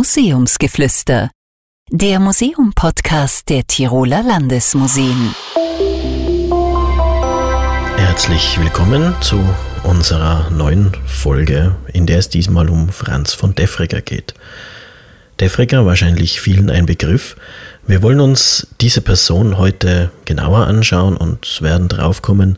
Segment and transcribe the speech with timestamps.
[0.00, 1.30] Museumsgeflüster,
[1.90, 5.34] der Museum-Podcast der Tiroler Landesmuseen.
[7.98, 9.44] Herzlich willkommen zu
[9.82, 14.32] unserer neuen Folge, in der es diesmal um Franz von Defregger geht.
[15.38, 17.36] Defregger wahrscheinlich vielen ein Begriff.
[17.86, 22.56] Wir wollen uns diese Person heute genauer anschauen und werden draufkommen,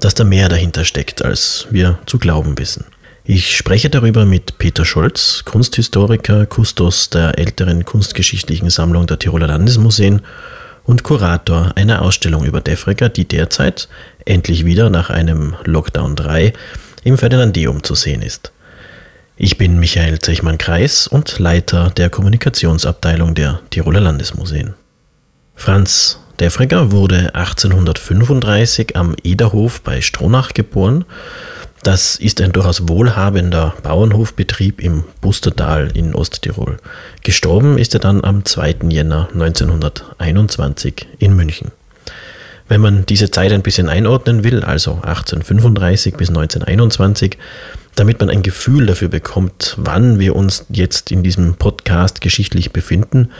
[0.00, 2.86] dass da mehr dahinter steckt, als wir zu glauben wissen.
[3.24, 10.22] Ich spreche darüber mit Peter Scholz, Kunsthistoriker, Kustos der älteren kunstgeschichtlichen Sammlung der Tiroler Landesmuseen
[10.82, 13.88] und Kurator einer Ausstellung über Defregger, die derzeit
[14.24, 16.52] endlich wieder nach einem Lockdown 3
[17.04, 18.50] im Ferdinandeum zu sehen ist.
[19.36, 24.74] Ich bin Michael Zechmann-Kreis und Leiter der Kommunikationsabteilung der Tiroler Landesmuseen.
[25.54, 31.04] Franz Defregger wurde 1835 am Ederhof bei Stronach geboren
[31.82, 36.76] das ist ein durchaus wohlhabender Bauernhofbetrieb im Bustertal in Osttirol.
[37.22, 38.76] Gestorben ist er dann am 2.
[38.88, 41.72] Jänner 1921 in München.
[42.68, 47.36] Wenn man diese Zeit ein bisschen einordnen will, also 1835 bis 1921,
[47.94, 53.30] damit man ein Gefühl dafür bekommt, wann wir uns jetzt in diesem Podcast geschichtlich befinden,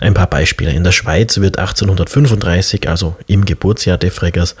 [0.00, 0.72] ein paar Beispiele.
[0.72, 4.56] In der Schweiz wird 1835, also im Geburtsjahr Defreggers,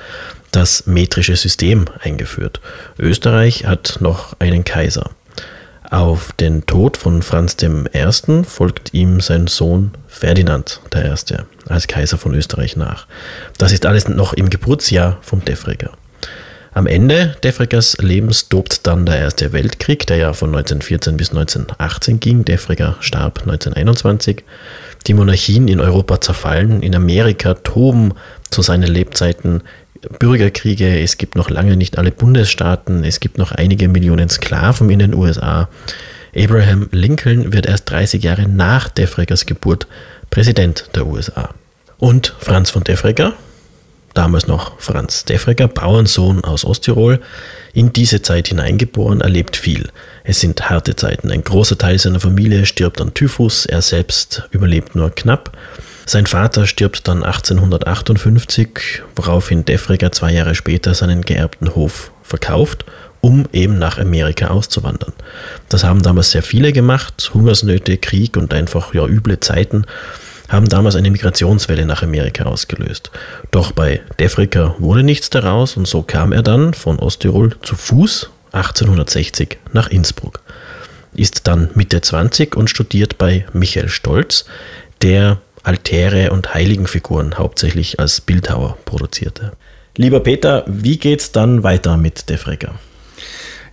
[0.52, 2.60] das metrische System eingeführt.
[2.98, 5.10] Österreich hat noch einen Kaiser.
[5.90, 8.42] Auf den Tod von Franz I.
[8.44, 11.36] folgt ihm sein Sohn Ferdinand I.
[11.68, 13.06] als Kaiser von Österreich nach.
[13.58, 15.90] Das ist alles noch im Geburtsjahr vom Defregger.
[16.74, 22.18] Am Ende Defreggers Lebens tobt dann der Erste Weltkrieg, der ja von 1914 bis 1918
[22.18, 22.44] ging.
[22.44, 24.42] Defregger starb 1921.
[25.06, 28.14] Die Monarchien in Europa zerfallen, in Amerika toben
[28.50, 29.62] zu seinen Lebzeiten
[30.18, 34.98] Bürgerkriege, es gibt noch lange nicht alle Bundesstaaten, es gibt noch einige Millionen Sklaven in
[34.98, 35.68] den USA.
[36.36, 39.86] Abraham Lincoln wird erst 30 Jahre nach Defreggers Geburt
[40.30, 41.50] Präsident der USA.
[41.98, 43.34] Und Franz von Defregger,
[44.14, 47.20] damals noch Franz Defregger, Bauernsohn aus Osttirol,
[47.72, 49.88] in diese Zeit hineingeboren, erlebt viel.
[50.22, 51.30] Es sind harte Zeiten.
[51.30, 55.56] Ein großer Teil seiner Familie stirbt an Typhus, er selbst überlebt nur knapp.
[56.06, 62.84] Sein Vater stirbt dann 1858, woraufhin Defregger zwei Jahre später seinen geerbten Hof verkauft,
[63.20, 65.14] um eben nach Amerika auszuwandern.
[65.70, 67.30] Das haben damals sehr viele gemacht.
[67.32, 69.86] Hungersnöte, Krieg und einfach ja, üble Zeiten
[70.48, 73.10] haben damals eine Migrationswelle nach Amerika ausgelöst.
[73.50, 78.30] Doch bei Defregger wurde nichts daraus und so kam er dann von Osttirol zu Fuß
[78.52, 80.40] 1860 nach Innsbruck.
[81.14, 84.44] Ist dann Mitte 20 und studiert bei Michael Stolz,
[85.02, 89.52] der Altäre und Heiligenfiguren hauptsächlich als Bildhauer produzierte.
[89.96, 92.74] Lieber Peter, wie geht's dann weiter mit Defregger?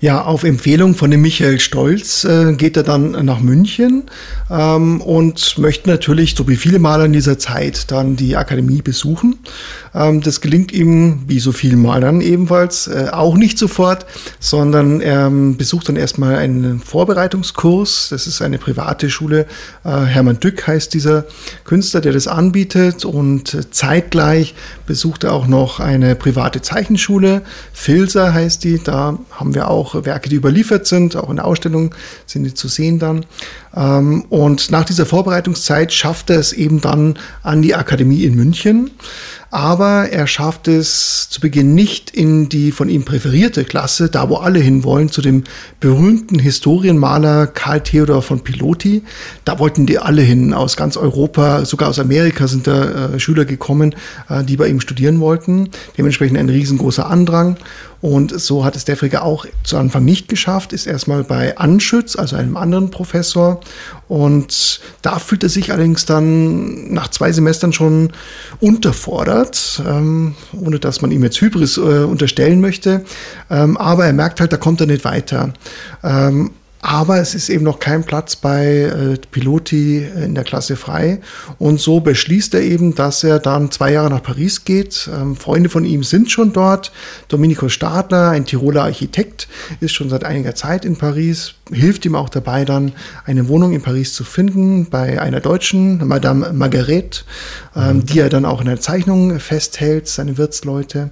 [0.01, 4.05] Ja, auf Empfehlung von dem Michael Stolz äh, geht er dann nach München
[4.49, 9.37] ähm, und möchte natürlich, so wie viele Maler in dieser Zeit, dann die Akademie besuchen.
[9.93, 14.07] Ähm, das gelingt ihm, wie so vielen Malern ebenfalls, äh, auch nicht sofort,
[14.39, 18.07] sondern er ähm, besucht dann erstmal einen Vorbereitungskurs.
[18.09, 19.45] Das ist eine private Schule.
[19.83, 21.25] Äh, Hermann Dück heißt dieser
[21.63, 24.55] Künstler, der das anbietet und zeitgleich
[24.87, 27.43] besucht er auch noch eine private Zeichenschule.
[27.71, 28.81] Filser heißt die.
[28.83, 31.93] Da haben wir auch Werke, die überliefert sind, auch in der Ausstellung
[32.25, 33.25] sind die zu sehen dann.
[33.75, 38.91] Ähm, und nach dieser Vorbereitungszeit schafft er es eben dann an die Akademie in München
[39.51, 44.37] aber er schafft es zu Beginn nicht in die von ihm präferierte Klasse, da wo
[44.37, 45.43] alle hinwollen, zu dem
[45.81, 49.03] berühmten Historienmaler Karl Theodor von Piloty.
[49.43, 53.43] Da wollten die alle hin, aus ganz Europa, sogar aus Amerika sind da äh, Schüler
[53.43, 53.93] gekommen,
[54.29, 55.69] äh, die bei ihm studieren wollten.
[55.97, 57.57] Dementsprechend ein riesengroßer Andrang.
[57.99, 62.15] Und so hat es der Frege auch zu Anfang nicht geschafft, ist erstmal bei Anschütz,
[62.15, 63.60] also einem anderen Professor.
[64.07, 68.11] Und da fühlt er sich allerdings dann nach zwei Semestern schon
[68.59, 73.05] unterfordert, ähm, ohne dass man ihm jetzt Hybris äh, unterstellen möchte.
[73.49, 75.53] Ähm, aber er merkt halt, da kommt er nicht weiter.
[76.03, 81.21] Ähm, aber es ist eben noch kein Platz bei äh, Piloti in der Klasse frei.
[81.59, 85.07] Und so beschließt er eben, dass er dann zwei Jahre nach Paris geht.
[85.15, 86.91] Ähm, Freunde von ihm sind schon dort.
[87.27, 89.47] Domenico Stadler, ein Tiroler Architekt,
[89.79, 92.93] ist schon seit einiger Zeit in Paris, hilft ihm auch dabei, dann
[93.25, 97.21] eine Wohnung in Paris zu finden bei einer Deutschen, Madame Marguerite,
[97.75, 101.11] ähm, die er dann auch in der Zeichnung festhält, seine Wirtsleute.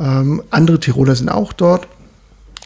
[0.00, 1.86] Ähm, andere Tiroler sind auch dort.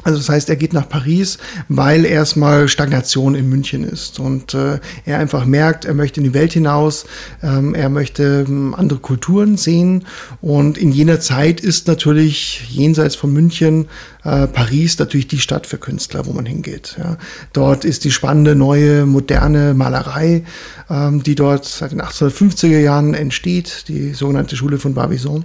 [0.06, 1.37] Also das heißt, er geht nach Paris,
[1.69, 6.32] weil erstmal Stagnation in München ist und äh, er einfach merkt, er möchte in die
[6.32, 7.06] Welt hinaus,
[7.43, 10.05] ähm, er möchte ähm, andere Kulturen sehen
[10.41, 13.88] und in jener Zeit ist natürlich jenseits von München
[14.23, 16.94] äh, Paris natürlich die Stadt für Künstler, wo man hingeht.
[16.99, 17.17] Ja.
[17.53, 20.44] Dort ist die spannende neue moderne Malerei,
[20.88, 25.44] ähm, die dort seit den 1850er Jahren entsteht, die sogenannte Schule von Barbizon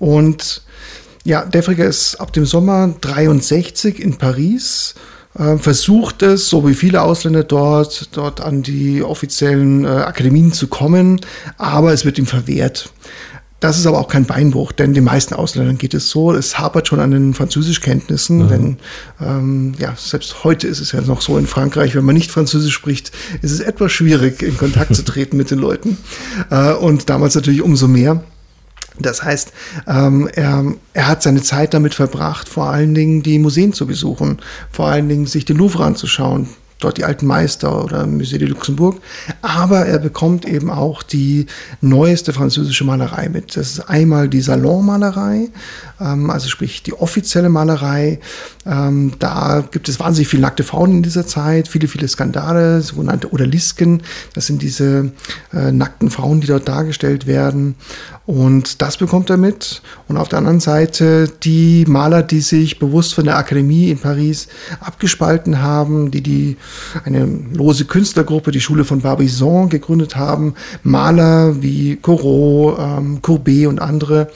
[0.00, 0.64] und
[1.24, 4.94] ja, Defriger ist ab dem Sommer 63 in Paris,
[5.38, 10.68] äh, versucht es, so wie viele Ausländer dort, dort an die offiziellen äh, Akademien zu
[10.68, 11.20] kommen,
[11.56, 12.90] aber es wird ihm verwehrt.
[13.60, 16.86] Das ist aber auch kein Beinbruch, denn den meisten Ausländern geht es so, es hapert
[16.86, 18.50] schon an den Französischkenntnissen, mhm.
[18.50, 18.76] wenn,
[19.22, 22.74] ähm, ja, selbst heute ist es ja noch so in Frankreich, wenn man nicht Französisch
[22.74, 25.96] spricht, ist es etwas schwierig, in Kontakt zu treten mit den Leuten.
[26.50, 28.22] Äh, und damals natürlich umso mehr.
[28.98, 29.52] Das heißt,
[29.88, 34.40] ähm, er, er hat seine Zeit damit verbracht, vor allen Dingen die Museen zu besuchen,
[34.70, 36.48] vor allen Dingen sich den Louvre anzuschauen,
[36.80, 38.96] dort die alten Meister oder Musée de Luxembourg.
[39.42, 41.46] Aber er bekommt eben auch die
[41.80, 43.56] neueste französische Malerei mit.
[43.56, 45.48] Das ist einmal die Salonmalerei,
[46.00, 48.20] ähm, also sprich die offizielle Malerei.
[48.66, 53.32] Ähm, da gibt es wahnsinnig viele nackte Frauen in dieser Zeit, viele, viele Skandale, sogenannte
[53.32, 54.02] Odalisken.
[54.34, 55.12] Das sind diese
[55.52, 57.76] äh, nackten Frauen, die dort dargestellt werden.
[58.26, 59.82] Und das bekommt er mit.
[60.08, 64.48] Und auf der anderen Seite die Maler, die sich bewusst von der Akademie in Paris
[64.80, 66.56] abgespalten haben, die die
[67.04, 73.80] eine lose Künstlergruppe, die Schule von Barbizon gegründet haben, Maler wie Corot, ähm, Courbet und
[73.80, 74.28] andere,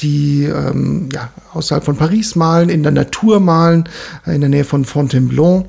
[0.00, 3.88] die ähm, ja, außerhalb von Paris malen, in der Natur malen,
[4.26, 5.66] in der Nähe von Fontainebleau,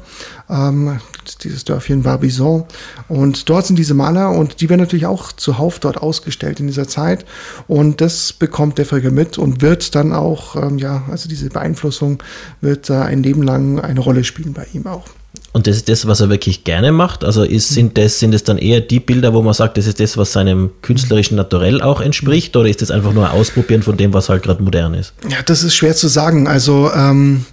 [0.50, 1.00] ähm,
[1.44, 2.66] dieses Dörfchen Barbizon.
[3.08, 6.88] Und dort sind diese Maler und die werden natürlich auch zuhauf dort ausgestellt in dieser
[6.88, 7.26] Zeit.
[7.68, 12.24] Und das bekommt der Völker mit und wird dann auch, ähm, ja, also diese Beeinflussung
[12.62, 15.06] wird äh, ein Leben lang eine Rolle spielen bei ihm auch.
[15.54, 17.26] Und das ist das, was er wirklich gerne macht?
[17.26, 20.00] Also ist, sind, das, sind es dann eher die Bilder, wo man sagt, das ist
[20.00, 22.56] das, was seinem künstlerischen Naturell auch entspricht?
[22.56, 25.14] Oder ist das einfach nur ein Ausprobieren von dem, was halt gerade modern ist?
[25.30, 26.48] Ja, das ist schwer zu sagen.
[26.48, 27.46] Also ähm,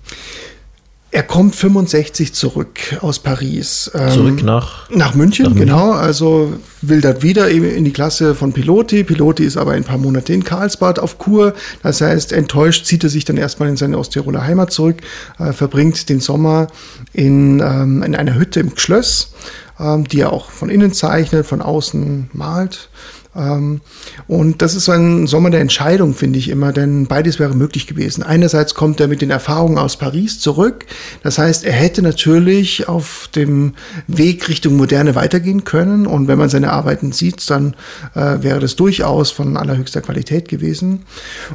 [1.11, 3.91] er kommt 65 zurück aus Paris.
[3.95, 5.93] Ähm, zurück nach, nach München, nach München, genau.
[5.93, 6.53] Also
[6.83, 9.05] will dort wieder in die Klasse von Piloti.
[9.05, 11.55] Piloti ist aber ein paar Monate in Karlsbad auf Kur.
[11.83, 14.99] Das heißt, enttäuscht zieht er sich dann erstmal in seine Osttiroler Heimat zurück,
[15.39, 16.67] äh, verbringt den Sommer
[17.15, 19.33] in, ähm, in einer Hütte im Schloss,
[19.81, 22.91] ähm, die er auch von innen zeichnet, von außen malt.
[23.39, 23.81] Ähm,
[24.27, 27.87] und das ist so ein Sommer der Entscheidung, finde ich immer, denn beides wäre möglich
[27.87, 28.23] gewesen.
[28.23, 30.87] Einerseits kommt er mit den Erfahrungen aus Paris zurück.
[31.23, 33.75] Das heißt, er hätte natürlich auf dem
[34.07, 36.07] Weg Richtung Moderne weitergehen können.
[36.07, 37.75] Und wenn man seine Arbeiten sieht, dann
[38.15, 41.03] äh, wäre das durchaus von allerhöchster Qualität gewesen.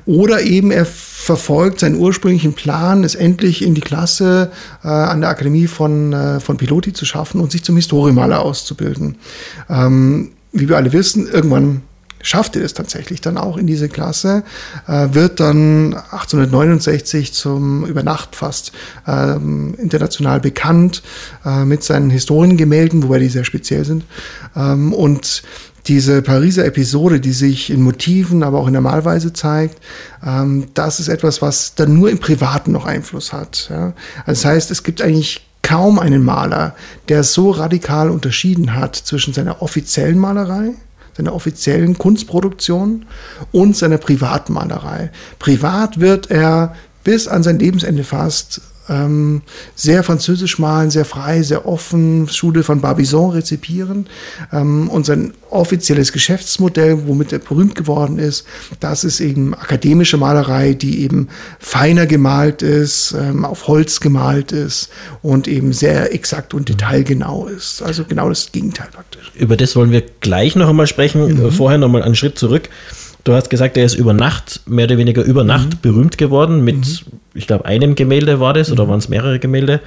[0.06, 4.52] Oder eben er verfolgt seinen ursprünglichen Plan, es endlich in die Klasse
[4.84, 9.16] äh, an der Akademie von, äh, von Piloti zu schaffen und sich zum Historiemaler auszubilden.
[9.70, 11.82] Ähm, wie wir alle wissen, irgendwann
[12.24, 14.44] schafft er es tatsächlich dann auch in diese Klasse,
[14.88, 18.72] äh, wird dann 1869 zum über Nacht fast
[19.06, 21.04] ähm, international bekannt
[21.46, 24.06] äh, mit seinen Historiengemälden, wobei die sehr speziell sind.
[24.56, 25.44] Ähm, und
[25.88, 29.82] diese Pariser Episode, die sich in Motiven, aber auch in der Malweise zeigt,
[30.26, 33.68] ähm, das ist etwas, was dann nur im Privaten noch Einfluss hat.
[33.70, 33.94] Ja?
[34.26, 36.76] Also das heißt, es gibt eigentlich kaum einen Maler,
[37.10, 40.74] der so radikal unterschieden hat zwischen seiner offiziellen Malerei,
[41.18, 43.06] seiner offiziellen Kunstproduktion
[43.52, 45.12] und seiner Privatmalerei.
[45.40, 49.42] Privat wird er bis an sein Lebensende fast ähm,
[49.76, 54.08] sehr französisch malen, sehr frei, sehr offen, Schule von Barbizon rezipieren.
[54.52, 58.46] Ähm, und sein offizielles Geschäftsmodell, womit er berühmt geworden ist,
[58.80, 64.90] das ist eben akademische Malerei, die eben feiner gemalt ist, ähm, auf Holz gemalt ist
[65.22, 67.82] und eben sehr exakt und detailgenau ist.
[67.82, 69.32] Also genau das Gegenteil praktisch.
[69.36, 71.44] Über das wollen wir gleich noch einmal sprechen.
[71.44, 71.52] Mhm.
[71.52, 72.70] Vorher noch mal einen Schritt zurück.
[73.24, 75.80] Du hast gesagt, er ist über Nacht, mehr oder weniger über Nacht mhm.
[75.82, 76.64] berühmt geworden.
[76.64, 77.20] Mit, mhm.
[77.34, 78.90] ich glaube, einem Gemälde war das oder mhm.
[78.90, 79.80] waren es mehrere Gemälde?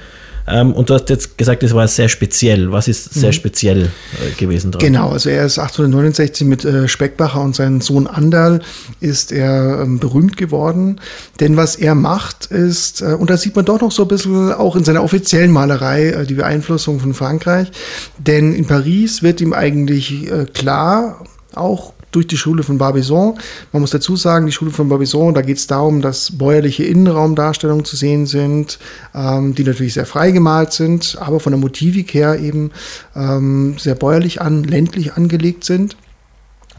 [0.47, 2.71] Ähm, und du hast jetzt gesagt, es war sehr speziell.
[2.71, 3.33] Was ist sehr mhm.
[3.33, 4.79] speziell äh, gewesen dran?
[4.79, 8.61] Genau, also er ist 1869 mit äh, Speckbacher und seinem Sohn Andal
[9.01, 11.01] ist er ähm, berühmt geworden.
[11.41, 14.53] Denn was er macht ist, äh, und da sieht man doch noch so ein bisschen
[14.53, 17.69] auch in seiner offiziellen Malerei äh, die Beeinflussung von Frankreich.
[18.17, 23.37] Denn in Paris wird ihm eigentlich äh, klar, auch durch die Schule von Barbizon.
[23.71, 27.85] Man muss dazu sagen, die Schule von Barbizon, da geht es darum, dass bäuerliche Innenraumdarstellungen
[27.85, 28.79] zu sehen sind,
[29.13, 32.71] ähm, die natürlich sehr frei gemalt sind, aber von der Motivik her eben
[33.15, 35.97] ähm, sehr bäuerlich an, ländlich angelegt sind.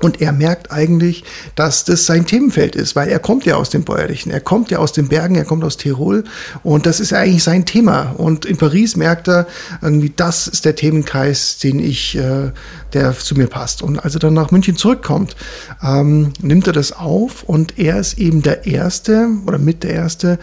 [0.00, 1.24] Und er merkt eigentlich,
[1.54, 4.78] dass das sein Themenfeld ist, weil er kommt ja aus dem Bäuerlichen, er kommt ja
[4.78, 6.24] aus den Bergen, er kommt aus Tirol
[6.62, 8.14] und das ist ja eigentlich sein Thema.
[8.16, 9.46] Und in Paris merkt er
[9.82, 12.52] irgendwie, das ist der Themenkreis, den ich, äh,
[12.92, 13.82] der zu mir passt.
[13.82, 15.36] Und als er dann nach München zurückkommt,
[15.82, 20.38] ähm, nimmt er das auf und er ist eben der Erste oder mit der Erste,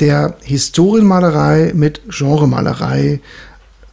[0.00, 3.20] der Historienmalerei mit Genremalerei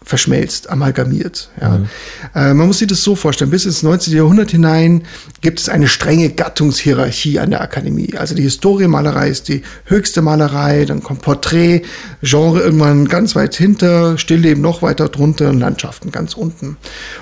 [0.04, 1.50] verschmelzt, amalgamiert.
[1.60, 1.78] Ja.
[1.78, 1.90] Mhm.
[2.36, 4.16] Äh, man muss sich das so vorstellen, bis ins 19.
[4.16, 5.04] Jahrhundert hinein
[5.42, 8.16] gibt es eine strenge Gattungshierarchie an der Akademie.
[8.18, 11.84] Also die Historienmalerei ist die höchste Malerei, dann kommt Porträt,
[12.22, 16.78] Genre irgendwann ganz weit hinter, Stillleben noch weiter drunter und Landschaften ganz unten.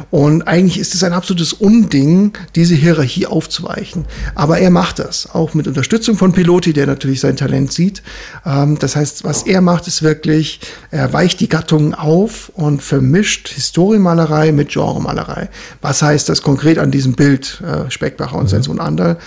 [0.10, 4.06] Und eigentlich ist es ein absolutes Unding, diese Hierarchie aufzuweichen.
[4.36, 8.02] Aber er macht das, auch mit Unterstützung von Piloti, der natürlich sein Talent sieht.
[8.46, 10.60] Ähm, das heißt, was er macht, ist wirklich,
[10.92, 15.50] er weicht die Gattungen auf und und vermischt Historienmalerei mit Genremalerei.
[15.82, 18.48] Was heißt das konkret an diesem Bild, äh, Speckbacher und mhm.
[18.48, 19.18] sein Sohn Anderl?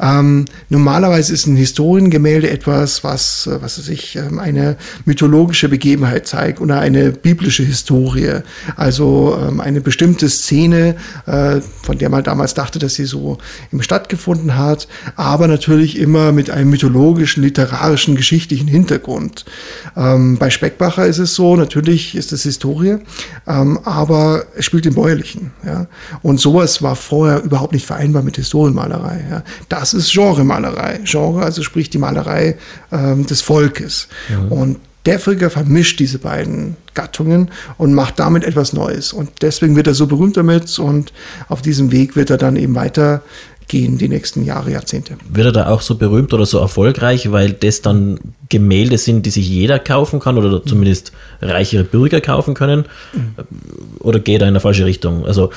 [0.00, 6.60] Ähm, normalerweise ist ein Historiengemälde etwas, was, äh, was sich ähm, eine mythologische Begebenheit zeigt
[6.60, 8.40] oder eine biblische Historie.
[8.76, 13.36] Also ähm, eine bestimmte Szene, äh, von der man damals dachte, dass sie so
[13.72, 19.44] im stattgefunden hat, aber natürlich immer mit einem mythologischen, literarischen, geschichtlichen Hintergrund.
[19.96, 23.04] Ähm, bei Speckbacher ist es so, natürlich ist es Historie Historie,
[23.46, 25.52] ähm, aber es spielt den Bäuerlichen.
[25.64, 25.86] Ja?
[26.22, 29.24] Und sowas war vorher überhaupt nicht vereinbar mit Historienmalerei.
[29.30, 29.42] Ja?
[29.68, 31.00] Das ist Genremalerei.
[31.04, 32.56] Genre, also sprich die Malerei
[32.92, 34.08] ähm, des Volkes.
[34.30, 34.38] Ja.
[34.48, 39.12] Und Defriger vermischt diese beiden Gattungen und macht damit etwas Neues.
[39.12, 41.12] Und deswegen wird er so berühmt damit und
[41.48, 43.22] auf diesem Weg wird er dann eben weiter
[43.68, 45.16] gehen die nächsten Jahre, Jahrzehnte.
[45.28, 48.18] Wird er da auch so berühmt oder so erfolgreich, weil das dann
[48.48, 52.84] Gemälde sind, die sich jeder kaufen kann oder zumindest reichere Bürger kaufen können?
[54.00, 55.26] Oder geht er in eine falsche Richtung?
[55.26, 55.50] Also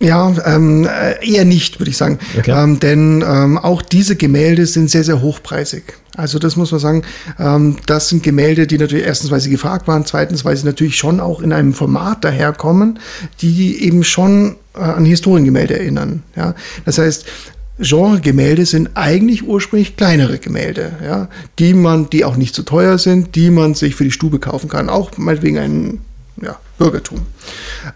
[0.00, 2.18] ja, ähm, äh, eher nicht, würde ich sagen.
[2.38, 2.52] Okay.
[2.52, 5.94] Ähm, denn ähm, auch diese Gemälde sind sehr, sehr hochpreisig.
[6.18, 7.02] Also das muss man sagen,
[7.38, 10.96] ähm, das sind Gemälde, die natürlich erstens, weil sie gefragt waren, zweitens, weil sie natürlich
[10.96, 12.98] schon auch in einem Format daherkommen,
[13.40, 16.24] die eben schon äh, an Historiengemälde erinnern.
[16.34, 16.56] Ja?
[16.84, 17.24] Das heißt,
[17.78, 21.28] Genre-Gemälde sind eigentlich ursprünglich kleinere Gemälde, ja,
[21.60, 24.40] die man, die auch nicht zu so teuer sind, die man sich für die Stube
[24.40, 26.00] kaufen kann, auch meinetwegen ein
[26.42, 27.20] ja, Bürgertum.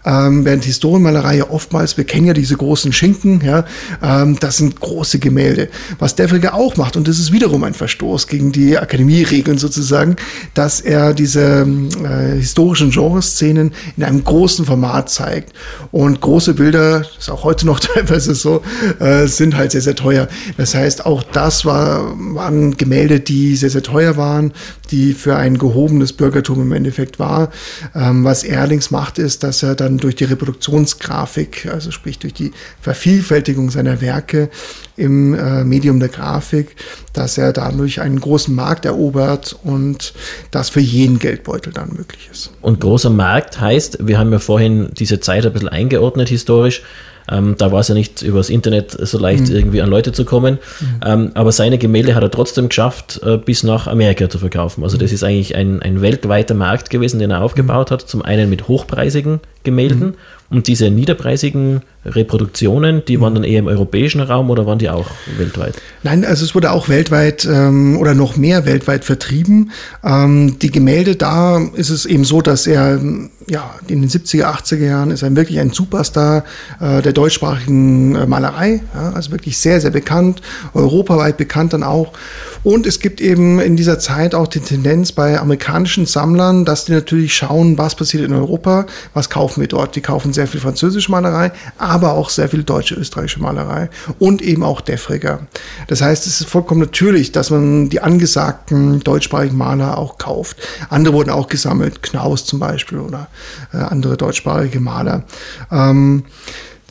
[0.05, 3.65] Ähm, während Historienmalerei ja oftmals, wir kennen ja diese großen Schinken, ja,
[4.01, 5.69] ähm, das sind große Gemälde.
[5.99, 10.15] Was Defriger auch macht, und das ist wiederum ein Verstoß gegen die Akademieregeln sozusagen,
[10.53, 11.67] dass er diese
[12.03, 15.53] äh, historischen Genreszenen in einem großen Format zeigt.
[15.91, 18.61] Und große Bilder, ist auch heute noch teilweise so,
[18.99, 20.27] äh, sind halt sehr, sehr teuer.
[20.57, 24.53] Das heißt, auch das war, waren Gemälde, die sehr, sehr teuer waren,
[24.91, 27.49] die für ein gehobenes Bürgertum im Endeffekt war.
[27.95, 32.33] Ähm, was er allerdings macht, ist, dass er dann durch die Reproduktionsgrafik, also sprich durch
[32.33, 34.49] die Vervielfältigung seiner Werke
[34.95, 36.75] im äh, Medium der Grafik,
[37.13, 40.13] dass er dadurch einen großen Markt erobert und
[40.51, 42.51] das für jeden Geldbeutel dann möglich ist.
[42.61, 46.83] Und großer Markt heißt, wir haben ja vorhin diese Zeit ein bisschen eingeordnet historisch,
[47.31, 49.55] ähm, da war es ja nicht übers Internet so leicht, mhm.
[49.55, 50.59] irgendwie an Leute zu kommen.
[50.79, 50.87] Mhm.
[51.05, 54.83] Ähm, aber seine Gemälde hat er trotzdem geschafft, äh, bis nach Amerika zu verkaufen.
[54.83, 58.01] Also das ist eigentlich ein, ein weltweiter Markt gewesen, den er aufgebaut hat.
[58.01, 60.13] Zum einen mit hochpreisigen Gemälden mhm.
[60.53, 65.09] Und diese niederpreisigen Reproduktionen, die waren dann eher im europäischen Raum oder waren die auch
[65.37, 65.75] weltweit?
[66.03, 69.71] Nein, also es wurde auch weltweit ähm, oder noch mehr weltweit vertrieben.
[70.03, 73.01] Ähm, die Gemälde, da ist es eben so, dass er
[73.47, 76.43] ja, in den 70er, 80er Jahren ist er wirklich ein Superstar
[76.79, 80.41] äh, der deutschsprachigen äh, Malerei, ja, also wirklich sehr, sehr bekannt,
[80.73, 82.13] europaweit bekannt dann auch.
[82.63, 86.93] Und es gibt eben in dieser Zeit auch die Tendenz bei amerikanischen Sammlern, dass die
[86.93, 89.95] natürlich schauen, was passiert in Europa, was kaufen wir dort.
[89.95, 93.89] Die kaufen sehr viel französische Malerei, aber auch sehr viel deutsche, österreichische Malerei
[94.19, 95.47] und eben auch Defriger.
[95.87, 100.57] Das heißt, es ist vollkommen natürlich, dass man die angesagten deutschsprachigen Maler auch kauft.
[100.89, 103.27] Andere wurden auch gesammelt, Knaus zum Beispiel oder
[103.73, 105.23] äh, andere deutschsprachige Maler.
[105.71, 106.23] Ähm,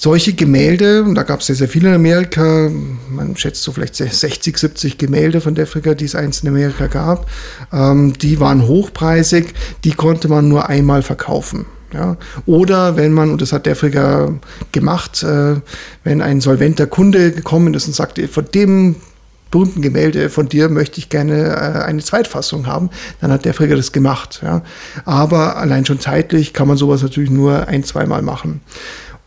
[0.02, 2.68] solche Gemälde, und da gab es sehr, sehr viele in Amerika,
[3.08, 7.30] man schätzt so vielleicht 60, 70 Gemälde von Defriger, die es einst in Amerika gab,
[7.72, 9.54] ähm, die waren hochpreisig,
[9.84, 11.66] die konnte man nur einmal verkaufen.
[11.94, 12.16] Ja?
[12.46, 14.34] Oder wenn man, und das hat Defriger
[14.72, 15.60] gemacht, äh,
[16.02, 18.96] wenn ein solventer Kunde gekommen ist und sagte, von dem
[19.52, 22.90] berühmten Gemälde von dir möchte ich gerne äh, eine Zweitfassung haben,
[23.20, 24.40] dann hat der Träger das gemacht.
[24.42, 24.62] Ja.
[25.04, 28.62] Aber allein schon zeitlich kann man sowas natürlich nur ein, zweimal machen.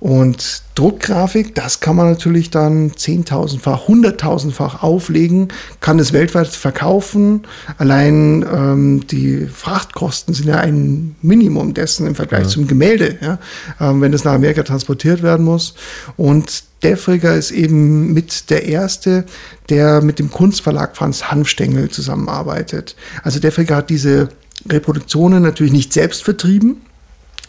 [0.06, 5.48] Und Druckgrafik, das kann man natürlich dann zehntausendfach, hunderttausendfach auflegen,
[5.82, 7.42] kann es weltweit verkaufen.
[7.80, 12.50] Allein ähm, die Frachtkosten sind ja ein Minimum dessen im Vergleich ja.
[12.50, 13.40] zum Gemälde, ja?
[13.82, 15.74] ähm, wenn es nach Amerika transportiert werden muss.
[16.18, 19.26] Und Defriger ist eben mit der erste,
[19.70, 22.96] der mit dem Kunstverlag Franz Hanfstengel zusammenarbeitet.
[23.24, 24.30] Also Defriger hat diese
[24.70, 26.84] Reproduktionen natürlich nicht selbst vertrieben,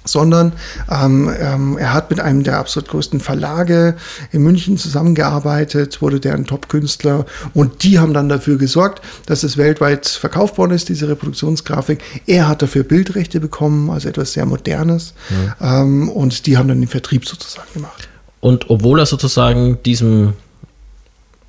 [0.07, 0.53] sondern
[0.91, 3.97] ähm, ähm, er hat mit einem der absolut größten Verlage
[4.33, 10.07] in München zusammengearbeitet, wurde deren Top-Künstler und die haben dann dafür gesorgt, dass es weltweit
[10.07, 12.03] verkauft worden ist, diese Reproduktionsgrafik.
[12.27, 15.15] Er hat dafür Bildrechte bekommen, also etwas sehr Modernes
[15.61, 15.83] ja.
[15.83, 18.09] ähm, und die haben dann den Vertrieb sozusagen gemacht.
[18.41, 20.35] Und obwohl er sozusagen diesem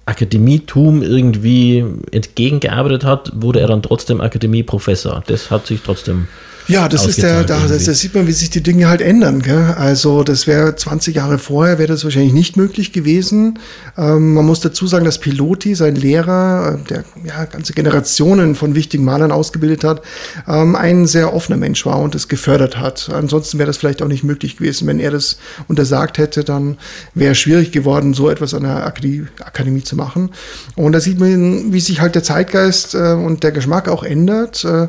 [0.08, 5.22] Akademietum irgendwie entgegengearbeitet hat, wurde er dann trotzdem Akademieprofessor.
[5.28, 6.28] Das hat sich trotzdem
[6.68, 9.42] ja, das ist der, da, das, das, sieht man, wie sich die Dinge halt ändern.
[9.42, 9.76] Gell?
[9.78, 13.60] Also das wäre 20 Jahre vorher, wäre das wahrscheinlich nicht möglich gewesen.
[13.98, 18.76] Ähm, man muss dazu sagen, dass Piloti, sein Lehrer, äh, der ja, ganze Generationen von
[18.76, 20.02] wichtigen Malern ausgebildet hat,
[20.48, 23.10] ähm, ein sehr offener Mensch war und das gefördert hat.
[23.14, 24.88] Ansonsten wäre das vielleicht auch nicht möglich gewesen.
[24.88, 25.38] Wenn er das
[25.70, 26.78] untersagt hätte, dann
[27.14, 30.32] wäre es schwierig geworden, so etwas an der Akademie, Akademie, zu machen.
[30.76, 34.66] Und da sieht man, wie sich halt der Zeitgeist äh, und der Geschmack auch ändert.
[34.66, 34.88] Äh,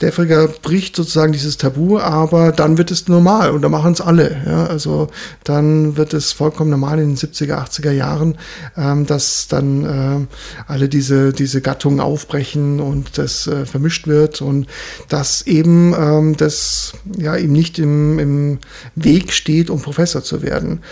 [0.00, 3.92] der Frigger bricht sozusagen sozusagen dieses Tabu, aber dann wird es normal und da machen
[3.92, 4.40] es alle.
[4.46, 4.66] Ja?
[4.66, 5.08] Also
[5.42, 8.38] dann wird es vollkommen normal in den 70er, 80er Jahren,
[8.76, 10.26] ähm, dass dann äh,
[10.70, 14.68] alle diese, diese Gattungen aufbrechen und das äh, vermischt wird und
[15.08, 18.58] dass eben ähm, das ja ihm nicht im, im
[18.94, 20.82] Weg steht, um Professor zu werden.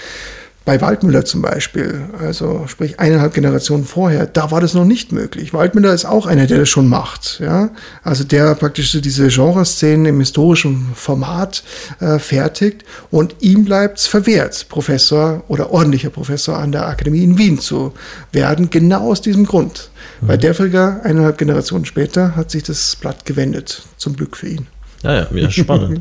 [0.67, 5.55] Bei Waldmüller zum Beispiel, also sprich eineinhalb Generationen vorher, da war das noch nicht möglich.
[5.55, 7.39] Waldmüller ist auch einer, der das schon macht.
[7.39, 7.71] Ja?
[8.03, 11.63] Also der praktisch so diese Genreszenen im historischen Format
[12.01, 17.39] äh, fertigt und ihm bleibt es verwehrt, Professor oder ordentlicher Professor an der Akademie in
[17.39, 17.95] Wien zu
[18.33, 19.91] werden, genau aus diesem Grund.
[20.21, 20.27] Mhm.
[20.27, 24.67] Bei Derfriger, eineinhalb Generationen später, hat sich das Blatt gewendet, zum Glück für ihn.
[25.05, 26.01] Ja, ja, wieder spannend.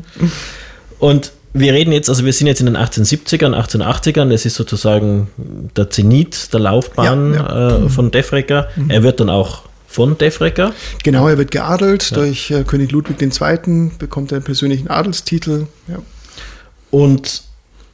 [0.98, 5.28] und wir reden jetzt, also wir sind jetzt in den 1870ern, 1880ern, das ist sozusagen
[5.76, 7.84] der Zenit der Laufbahn ja, ja.
[7.84, 8.68] Äh, von Defrecker.
[8.76, 8.90] Mhm.
[8.90, 10.72] Er wird dann auch von Defrecker.
[11.02, 12.16] Genau, er wird geadelt ja.
[12.16, 15.66] durch äh, König Ludwig II., bekommt einen persönlichen Adelstitel.
[16.90, 17.42] Und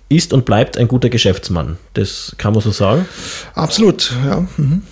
[0.08, 1.78] ist und bleibt ein guter Geschäftsmann.
[1.94, 3.06] Das kann man so sagen.
[3.54, 4.46] Absolut, ja.
[4.56, 4.82] Mhm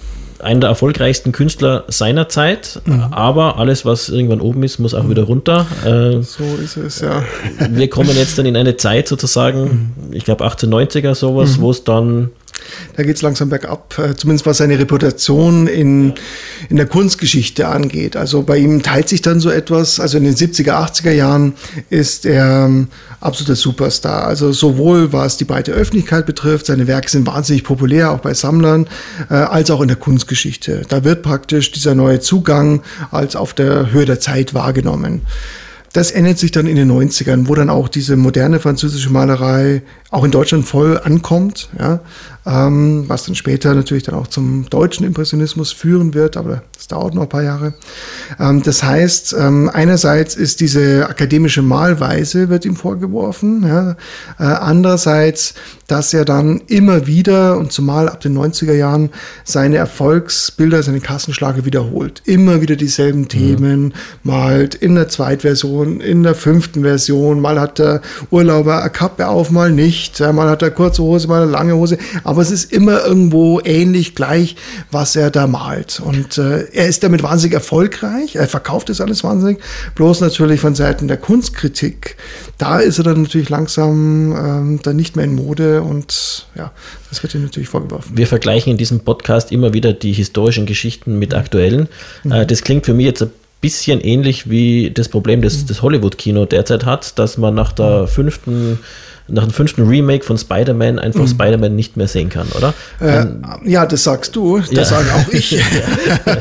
[0.42, 3.04] einer der erfolgreichsten Künstler seiner Zeit, mhm.
[3.10, 5.66] aber alles, was irgendwann oben ist, muss auch wieder runter.
[5.84, 7.22] Äh, so ist es, ja.
[7.70, 10.12] Wir kommen jetzt dann in eine Zeit sozusagen, mhm.
[10.12, 11.62] ich glaube 1890er sowas, mhm.
[11.62, 12.30] wo es dann
[12.96, 16.14] da geht es langsam bergab, äh, zumindest was seine Reputation in,
[16.68, 18.16] in der Kunstgeschichte angeht.
[18.16, 20.00] Also bei ihm teilt sich dann so etwas.
[20.00, 21.54] Also in den 70er, 80er Jahren
[21.88, 22.88] ist er ähm,
[23.20, 24.24] absoluter Superstar.
[24.24, 28.86] Also sowohl was die breite Öffentlichkeit betrifft, seine Werke sind wahnsinnig populär, auch bei Sammlern,
[29.28, 30.82] äh, als auch in der Kunstgeschichte.
[30.88, 35.22] Da wird praktisch dieser neue Zugang als auf der Höhe der Zeit wahrgenommen.
[35.92, 40.24] Das ändert sich dann in den 90ern, wo dann auch diese moderne französische Malerei auch
[40.24, 42.00] in Deutschland voll ankommt, ja,
[42.44, 47.14] ähm, was dann später natürlich dann auch zum deutschen Impressionismus führen wird, aber das dauert
[47.14, 47.74] noch ein paar Jahre.
[48.38, 53.92] Ähm, das heißt, ähm, einerseits ist diese akademische Malweise wird ihm vorgeworfen, ja,
[54.38, 55.54] äh, andererseits,
[55.86, 59.10] dass er dann immer wieder und zumal ab den 90er Jahren
[59.44, 63.92] seine Erfolgsbilder, seine Kassenschlage wiederholt, immer wieder dieselben Themen mhm.
[64.24, 69.50] malt in der Zweitversion, in der fünften Version, mal hat der Urlauber eine Kappe auf,
[69.50, 71.98] mal nicht mal hat er kurze Hose, mal eine lange Hose.
[72.24, 74.56] Aber es ist immer irgendwo ähnlich gleich,
[74.90, 76.00] was er da malt.
[76.04, 78.36] Und äh, er ist damit wahnsinnig erfolgreich.
[78.36, 79.58] Er verkauft das alles wahnsinnig.
[79.94, 82.16] Bloß natürlich von Seiten der Kunstkritik.
[82.58, 85.82] Da ist er dann natürlich langsam ähm, dann nicht mehr in Mode.
[85.82, 86.72] Und ja,
[87.08, 88.16] das wird ihm natürlich vorgeworfen.
[88.16, 91.88] Wir vergleichen in diesem Podcast immer wieder die historischen Geschichten mit aktuellen.
[92.24, 92.32] Mhm.
[92.32, 95.66] Äh, das klingt für mich jetzt ein bisschen ähnlich wie das Problem, das mhm.
[95.68, 98.78] das Hollywood-Kino derzeit hat, dass man nach der fünften
[99.30, 101.28] nach dem fünften Remake von Spider-Man einfach mhm.
[101.28, 102.74] Spider-Man nicht mehr sehen kann, oder?
[103.00, 103.26] Äh,
[103.64, 104.84] ja, das sagst du, das ja.
[104.84, 105.60] sage auch ich.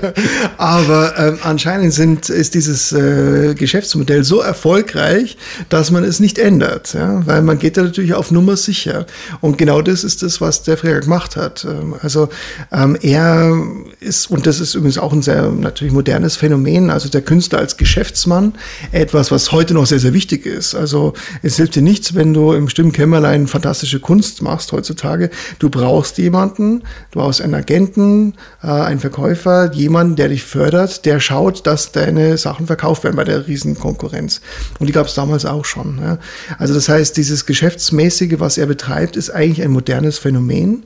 [0.58, 5.38] Aber äh, anscheinend sind, ist dieses äh, Geschäftsmodell so erfolgreich,
[5.69, 7.25] dass man es nicht ändert, ja?
[7.25, 9.06] weil man geht da natürlich auf Nummer sicher.
[9.41, 11.65] Und genau das ist das, was der Freger gemacht hat.
[11.65, 12.30] Ähm, also
[12.71, 13.58] ähm, er
[13.99, 17.78] ist, und das ist übrigens auch ein sehr natürlich modernes Phänomen, also der Künstler als
[17.78, 18.54] Geschäftsmann,
[18.91, 20.75] etwas, was heute noch sehr, sehr wichtig ist.
[20.75, 25.32] Also es hilft dir nichts, wenn du im bestimmt Kämmerlein fantastische Kunst machst heutzutage.
[25.60, 31.20] Du brauchst jemanden, du brauchst einen Agenten, äh, einen Verkäufer, jemanden, der dich fördert, der
[31.20, 34.39] schaut, dass deine Sachen verkauft werden bei der Riesenkonkurrenz.
[34.80, 36.00] Und die gab es damals auch schon.
[36.02, 36.20] Ja.
[36.58, 40.84] Also das heißt, dieses Geschäftsmäßige, was er betreibt, ist eigentlich ein modernes Phänomen.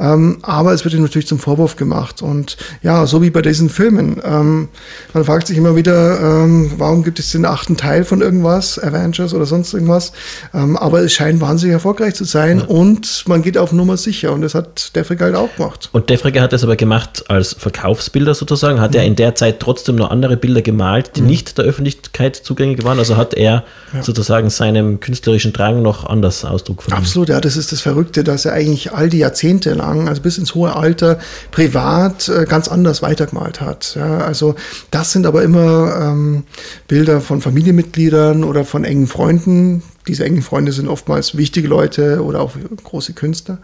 [0.00, 2.20] Ähm, aber es wird ihm natürlich zum Vorwurf gemacht.
[2.20, 4.20] Und ja, so wie bei diesen Filmen.
[4.24, 4.70] Ähm,
[5.14, 9.34] man fragt sich immer wieder, ähm, warum gibt es den achten Teil von irgendwas, Avengers
[9.34, 10.12] oder sonst irgendwas.
[10.52, 12.64] Ähm, aber es scheint wahnsinnig erfolgreich zu sein ja.
[12.66, 14.32] und man geht auf Nummer sicher.
[14.32, 15.88] Und das hat Defriger halt auch gemacht.
[15.90, 18.80] Und Defriger hat das aber gemacht als Verkaufsbilder sozusagen.
[18.80, 18.98] Hat mhm.
[18.98, 21.26] er in der Zeit trotzdem noch andere Bilder gemalt, die mhm.
[21.26, 23.00] nicht der Öffentlichkeit zugänglich waren?
[23.00, 24.02] Also hat er ja.
[24.02, 27.02] sozusagen seinem künstlerischen Drang noch anders Ausdruck verliehen?
[27.02, 27.40] Absolut, ja.
[27.40, 30.76] Das ist das Verrückte, dass er eigentlich all die Jahrzehnte lang, also bis ins hohe
[30.76, 31.18] Alter,
[31.50, 33.96] privat äh, ganz anders weitergemalt hat.
[33.96, 34.54] Ja, also
[34.92, 36.44] das sind aber immer ähm,
[36.86, 39.82] Bilder von Familienmitgliedern oder von engen Freunden.
[40.08, 43.58] Diese engen Freunde sind oftmals wichtige Leute oder auch große Künstler.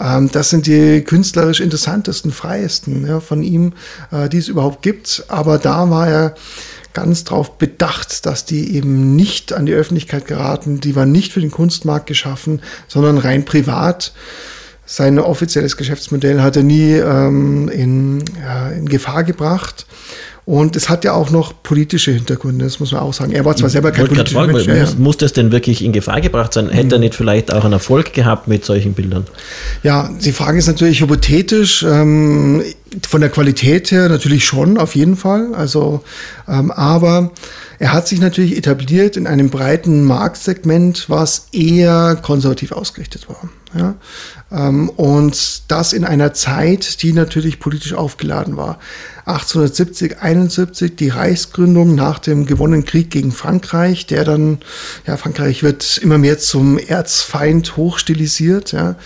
[0.00, 3.74] Ähm, das sind die künstlerisch interessantesten, freiesten ja, von ihm,
[4.10, 5.24] äh, die es überhaupt gibt.
[5.28, 6.34] Aber da war er
[6.94, 10.80] ganz darauf bedacht, dass die eben nicht an die Öffentlichkeit geraten.
[10.80, 14.12] Die waren nicht für den Kunstmarkt geschaffen, sondern rein privat
[14.84, 19.86] sein offizielles Geschäftsmodell hat er nie ähm, in, ja, in Gefahr gebracht.
[20.44, 23.30] Und es hat ja auch noch politische Hintergründe, das muss man auch sagen.
[23.30, 24.66] Er war zwar selber kein politischer fragen, Mensch.
[24.66, 26.68] Muss, muss, das denn wirklich in Gefahr gebracht sein?
[26.68, 26.92] Hätte mhm.
[26.92, 29.24] er nicht vielleicht auch einen Erfolg gehabt mit solchen Bildern?
[29.84, 31.84] Ja, die Frage ist natürlich hypothetisch.
[31.84, 32.64] Ähm,
[33.08, 35.54] von der Qualität her natürlich schon, auf jeden Fall.
[35.54, 36.02] Also,
[36.48, 37.30] ähm, aber
[37.78, 43.48] er hat sich natürlich etabliert in einem breiten Marktsegment, was eher konservativ ausgerichtet war.
[43.74, 43.94] Ja?
[44.50, 48.78] Ähm, und das in einer Zeit, die natürlich politisch aufgeladen war.
[49.24, 54.58] 1870, 71 die Reichsgründung nach dem gewonnenen Krieg gegen Frankreich, der dann,
[55.06, 58.96] ja, Frankreich wird immer mehr zum Erzfeind hochstilisiert, ja.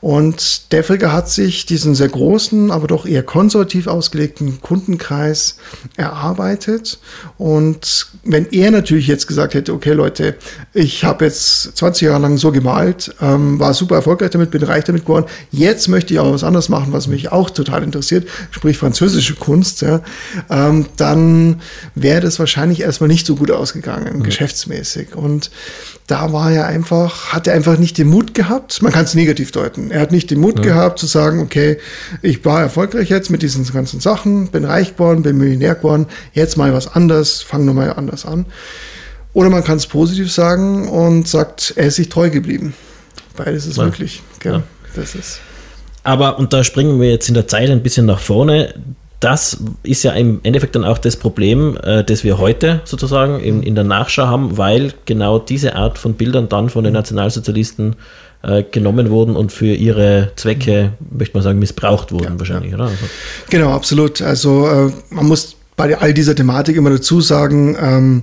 [0.00, 5.56] Und Defriger hat sich diesen sehr großen, aber doch eher konservativ ausgelegten Kundenkreis
[5.96, 7.00] erarbeitet.
[7.36, 10.36] Und wenn er natürlich jetzt gesagt hätte, okay Leute,
[10.72, 14.84] ich habe jetzt 20 Jahre lang so gemalt, ähm, war super erfolgreich damit, bin reich
[14.84, 18.78] damit geworden, jetzt möchte ich auch was anderes machen, was mich auch total interessiert, sprich
[18.78, 20.02] französische Kunst Kunst, ja,
[20.50, 21.62] ähm, dann
[21.94, 24.22] wäre das wahrscheinlich erstmal nicht so gut ausgegangen, mhm.
[24.22, 25.14] geschäftsmäßig.
[25.14, 25.50] Und
[26.06, 29.52] da war er einfach, hat er einfach nicht den Mut gehabt, man kann es negativ
[29.52, 30.64] deuten, er hat nicht den Mut ja.
[30.64, 31.78] gehabt zu sagen, okay,
[32.20, 36.58] ich war erfolgreich jetzt mit diesen ganzen Sachen, bin reich geworden, bin Millionär geworden, jetzt
[36.58, 38.44] mal was anderes, fang nochmal anders an.
[39.32, 42.74] Oder man kann es positiv sagen und sagt, er ist sich treu geblieben.
[43.36, 43.84] Beides ist ja.
[43.84, 44.22] möglich.
[44.44, 44.62] Ja.
[44.94, 45.40] Das ist.
[46.04, 48.74] Aber, und da springen wir jetzt in der Zeit ein bisschen nach vorne
[49.24, 53.62] das ist ja im Endeffekt dann auch das Problem, äh, das wir heute sozusagen in,
[53.62, 57.96] in der Nachschau haben, weil genau diese Art von Bildern dann von den Nationalsozialisten
[58.42, 62.76] äh, genommen wurden und für ihre Zwecke, möchte man sagen, missbraucht wurden ja, wahrscheinlich, ja.
[62.76, 62.84] oder?
[62.84, 63.04] Also.
[63.48, 64.20] Genau, absolut.
[64.20, 68.22] Also äh, man muss bei all dieser Thematik immer dazu sagen, ähm,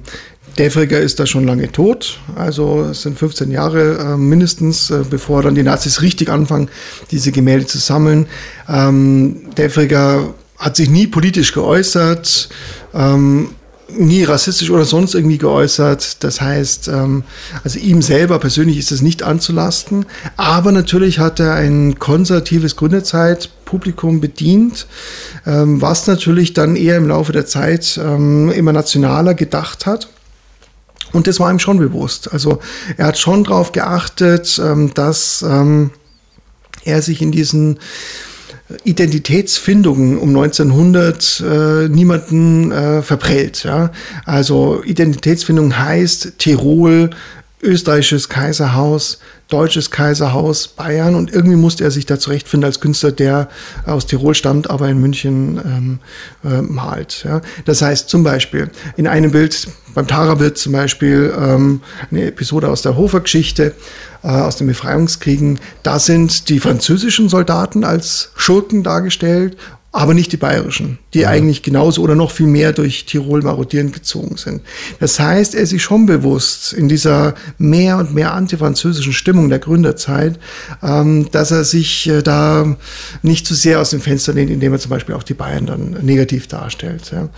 [0.60, 5.42] Defriger ist da schon lange tot, also es sind 15 Jahre äh, mindestens, äh, bevor
[5.42, 6.70] dann die Nazis richtig anfangen,
[7.10, 8.28] diese Gemälde zu sammeln.
[8.68, 12.50] Ähm, Defriger hat sich nie politisch geäußert,
[12.94, 13.50] ähm,
[13.98, 16.24] nie rassistisch oder sonst irgendwie geäußert.
[16.24, 17.24] Das heißt, ähm,
[17.64, 20.06] also ihm selber persönlich ist es nicht anzulasten.
[20.38, 24.88] Aber natürlich hat er ein konservatives Gründerzeitpublikum bedient,
[25.46, 30.10] ähm, was natürlich dann eher im Laufe der Zeit ähm, immer nationaler gedacht hat.
[31.12, 32.32] Und das war ihm schon bewusst.
[32.32, 32.60] Also
[32.98, 35.90] er hat schon darauf geachtet, ähm, dass ähm,
[36.86, 37.80] er sich in diesen
[38.84, 43.64] Identitätsfindungen um 1900 äh, niemanden äh, verprellt.
[43.64, 43.92] Ja?
[44.26, 47.12] Also Identitätsfindung heißt Tirol,
[47.62, 49.20] österreichisches Kaiserhaus,
[49.52, 53.50] deutsches Kaiserhaus, Bayern und irgendwie musste er sich da zurechtfinden als Künstler, der
[53.86, 56.00] aus Tirol stammt, aber in München ähm,
[56.44, 57.24] äh, malt.
[57.26, 57.42] Ja.
[57.66, 62.70] Das heißt zum Beispiel in einem Bild beim Tara wird zum Beispiel ähm, eine Episode
[62.70, 63.74] aus der Hofer-Geschichte,
[64.24, 65.60] äh, aus den Befreiungskriegen.
[65.84, 69.58] Da sind die französischen Soldaten als Schurken dargestellt
[69.94, 71.30] aber nicht die bayerischen, die ja.
[71.30, 74.62] eigentlich genauso oder noch viel mehr durch Tirol marodierend gezogen sind.
[75.02, 79.60] Das heißt, er ist sich schon bewusst in dieser mehr und mehr antifranzösischen Stimmung der
[79.60, 80.40] Gründerzeit,
[80.82, 82.78] ähm, dass er sich äh, da
[83.22, 85.98] nicht zu sehr aus dem Fenster lehnt, indem er zum Beispiel auch die Bayern dann
[86.02, 87.12] negativ darstellt.
[87.12, 87.30] Mhm.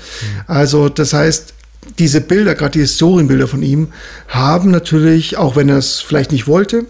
[0.45, 1.55] Also das heißt,
[1.97, 3.87] diese Bilder, gerade die Historienbilder von ihm,
[4.27, 6.85] haben natürlich, auch wenn er es vielleicht nicht wollte,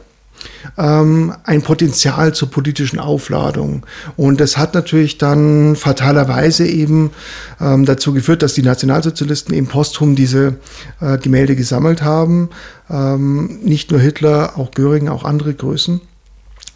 [0.78, 3.86] ähm, ein Potenzial zur politischen Aufladung.
[4.18, 7.12] Und das hat natürlich dann fatalerweise eben
[7.60, 10.56] ähm, dazu geführt, dass die Nationalsozialisten eben posthum diese
[11.02, 12.50] äh, Gemälde gesammelt haben.
[12.90, 16.02] Ähm, nicht nur Hitler, auch Göring, auch andere Größen.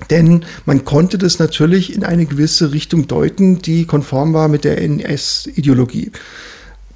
[0.09, 4.79] Denn man konnte das natürlich in eine gewisse Richtung deuten, die konform war mit der
[4.81, 6.11] NS-Ideologie.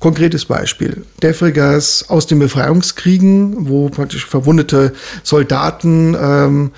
[0.01, 1.03] Konkretes Beispiel.
[1.21, 6.71] Defrigers aus den Befreiungskriegen, wo praktisch verwundete Soldaten ähm,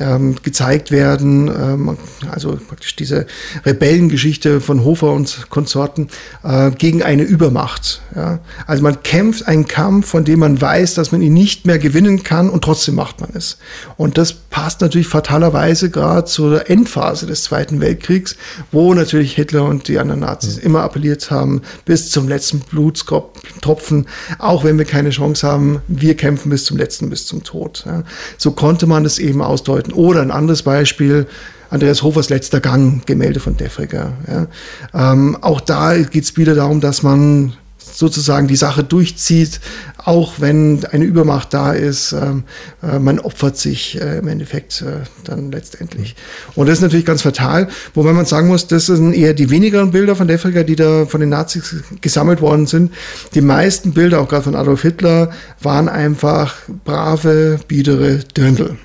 [0.00, 1.48] ähm, gezeigt werden.
[1.48, 1.96] Ähm,
[2.30, 3.26] also praktisch diese
[3.64, 6.08] Rebellengeschichte von Hofer und Konsorten
[6.42, 8.00] äh, gegen eine Übermacht.
[8.14, 8.40] Ja?
[8.66, 12.22] Also man kämpft einen Kampf, von dem man weiß, dass man ihn nicht mehr gewinnen
[12.22, 13.58] kann und trotzdem macht man es.
[13.96, 18.36] Und das passt natürlich fatalerweise gerade zur Endphase des Zweiten Weltkriegs,
[18.72, 20.62] wo natürlich Hitler und die anderen Nazis mhm.
[20.62, 24.06] immer appelliert haben, bis zum letzten Blutstropfen,
[24.38, 27.84] auch wenn wir keine Chance haben, wir kämpfen bis zum letzten, bis zum Tod.
[27.86, 28.02] Ja?
[28.38, 29.89] So konnte man es eben ausdeuten.
[29.92, 31.26] Oder ein anderes Beispiel,
[31.70, 34.12] Andreas Hofers letzter Gang, Gemälde von Defriger.
[34.26, 35.12] Ja.
[35.12, 37.52] Ähm, auch da geht es wieder darum, dass man
[37.92, 39.60] sozusagen die Sache durchzieht,
[39.98, 42.12] auch wenn eine Übermacht da ist.
[42.12, 42.44] Ähm,
[42.82, 46.16] äh, man opfert sich äh, im Endeffekt äh, dann letztendlich.
[46.54, 49.90] Und das ist natürlich ganz fatal, wobei man sagen muss, das sind eher die wenigeren
[49.90, 52.92] Bilder von Defriger, die da von den Nazis gesammelt worden sind.
[53.34, 55.30] Die meisten Bilder, auch gerade von Adolf Hitler,
[55.62, 58.76] waren einfach brave, biedere Dirndl.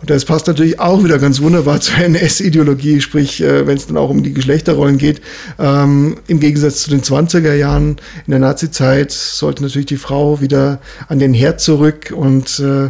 [0.00, 3.96] Und das passt natürlich auch wieder ganz wunderbar zur NS-Ideologie, sprich, äh, wenn es dann
[3.96, 5.20] auch um die Geschlechterrollen geht.
[5.58, 10.80] Ähm, Im Gegensatz zu den 20er Jahren in der Nazi-Zeit sollte natürlich die Frau wieder
[11.08, 12.86] an den Herd zurück und äh,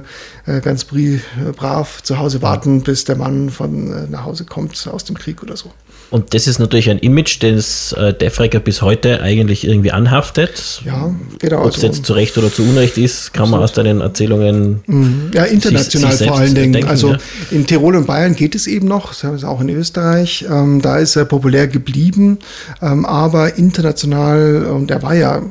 [0.46, 0.86] äh ganz
[1.56, 5.42] brav zu Hause warten, bis der Mann von äh, nach Hause kommt aus dem Krieg
[5.42, 5.72] oder so.
[6.10, 10.80] Und das ist natürlich ein Image, das äh, Defrecker bis heute eigentlich irgendwie anhaftet.
[10.86, 11.64] Ja, genau.
[11.64, 14.80] Ob es jetzt zu Recht oder zu Unrecht ist, kann man aus deinen Erzählungen.
[14.86, 15.30] Mhm.
[15.34, 16.72] Ja, international sich, sich vor allen Dingen.
[16.72, 17.18] Denken, also ja.
[17.50, 19.12] in Tirol und Bayern geht es eben noch,
[19.44, 20.46] auch in Österreich.
[20.50, 22.38] Ähm, da ist er populär geblieben,
[22.80, 25.42] ähm, aber international, und er war ja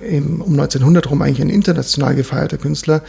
[0.00, 3.02] um 1900 rum eigentlich ein international gefeierter Künstler.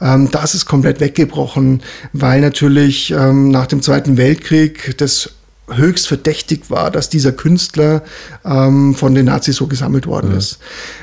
[0.00, 1.82] Ähm, das ist komplett weggebrochen,
[2.12, 5.30] weil natürlich ähm, nach dem Zweiten Weltkrieg das
[5.72, 8.02] höchst verdächtig war, dass dieser Künstler
[8.44, 10.38] ähm, von den Nazis so gesammelt worden mhm.
[10.38, 10.58] ist.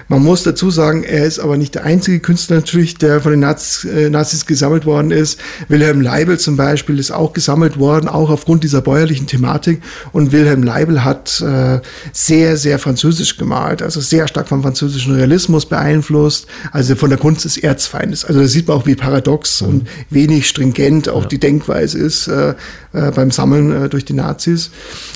[0.07, 3.41] Man muss dazu sagen, er ist aber nicht der einzige Künstler natürlich, der von den
[3.41, 5.39] Nazis, äh, Nazis gesammelt worden ist.
[5.67, 9.81] Wilhelm Leibel zum Beispiel ist auch gesammelt worden, auch aufgrund dieser bäuerlichen Thematik.
[10.11, 11.79] Und Wilhelm Leibel hat äh,
[12.13, 17.45] sehr, sehr französisch gemalt, also sehr stark vom französischen Realismus beeinflusst, also von der Kunst
[17.45, 18.25] des Erzfeindes.
[18.25, 19.67] Also da sieht man auch, wie paradox mhm.
[19.67, 21.27] und wenig stringent auch ja.
[21.27, 22.53] die Denkweise ist äh,
[22.93, 24.56] äh, beim Sammeln äh, durch die Nazis.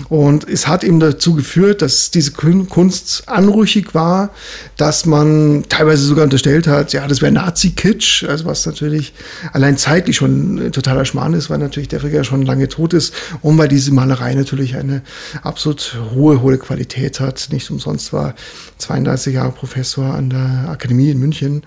[0.10, 4.32] Und es hat eben dazu geführt, dass diese Kunst anrüchig war,
[4.78, 9.14] dass man teilweise sogar unterstellt hat, ja, das wäre Nazi-Kitsch, also was natürlich
[9.54, 13.58] allein zeitlich schon totaler Schmarrn ist, weil natürlich der Frigger schon lange tot ist und
[13.58, 15.02] weil diese Malerei natürlich eine
[15.44, 17.50] absolut hohe, hohe Qualität hat.
[17.52, 18.36] Nicht umsonst war
[18.78, 21.64] 32 Jahre Professor an der Akademie in München.